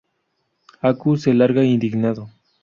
[0.89, 2.23] Aku se larga indignado.